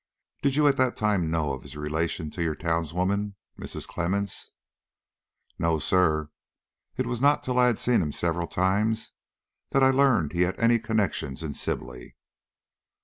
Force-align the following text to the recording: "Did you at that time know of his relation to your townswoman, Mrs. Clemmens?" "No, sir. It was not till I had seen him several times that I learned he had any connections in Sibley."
"Did 0.41 0.55
you 0.55 0.67
at 0.67 0.77
that 0.77 0.97
time 0.97 1.29
know 1.29 1.53
of 1.53 1.61
his 1.61 1.77
relation 1.77 2.31
to 2.31 2.41
your 2.41 2.55
townswoman, 2.55 3.35
Mrs. 3.59 3.87
Clemmens?" 3.87 4.49
"No, 5.59 5.77
sir. 5.77 6.31
It 6.97 7.05
was 7.05 7.21
not 7.21 7.43
till 7.43 7.59
I 7.59 7.67
had 7.67 7.77
seen 7.77 8.01
him 8.01 8.11
several 8.11 8.47
times 8.47 9.11
that 9.69 9.83
I 9.83 9.91
learned 9.91 10.31
he 10.33 10.41
had 10.41 10.59
any 10.59 10.79
connections 10.79 11.43
in 11.43 11.53
Sibley." 11.53 12.15